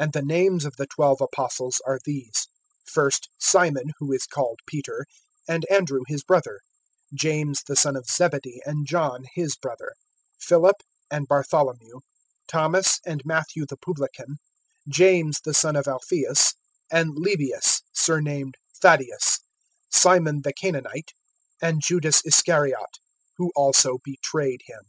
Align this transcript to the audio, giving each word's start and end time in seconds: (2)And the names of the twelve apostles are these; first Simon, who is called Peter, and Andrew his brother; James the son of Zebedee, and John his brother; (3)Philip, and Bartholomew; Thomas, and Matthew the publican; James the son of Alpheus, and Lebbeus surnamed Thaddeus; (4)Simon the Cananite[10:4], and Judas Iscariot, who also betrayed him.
(2)And 0.00 0.10
the 0.10 0.22
names 0.24 0.64
of 0.64 0.74
the 0.74 0.88
twelve 0.88 1.20
apostles 1.20 1.80
are 1.86 2.00
these; 2.04 2.48
first 2.84 3.28
Simon, 3.38 3.92
who 4.00 4.10
is 4.12 4.26
called 4.26 4.58
Peter, 4.66 5.06
and 5.46 5.64
Andrew 5.70 6.00
his 6.08 6.24
brother; 6.24 6.58
James 7.14 7.62
the 7.64 7.76
son 7.76 7.94
of 7.94 8.06
Zebedee, 8.10 8.60
and 8.66 8.88
John 8.88 9.22
his 9.34 9.54
brother; 9.54 9.92
(3)Philip, 10.44 10.80
and 11.12 11.28
Bartholomew; 11.28 12.00
Thomas, 12.48 12.98
and 13.06 13.22
Matthew 13.24 13.64
the 13.64 13.76
publican; 13.76 14.38
James 14.88 15.38
the 15.44 15.54
son 15.54 15.76
of 15.76 15.86
Alpheus, 15.86 16.54
and 16.90 17.14
Lebbeus 17.16 17.82
surnamed 17.92 18.56
Thaddeus; 18.80 19.38
(4)Simon 19.94 20.42
the 20.42 20.52
Cananite[10:4], 20.54 21.02
and 21.62 21.80
Judas 21.82 22.20
Iscariot, 22.24 22.98
who 23.36 23.52
also 23.54 23.98
betrayed 24.02 24.62
him. 24.66 24.80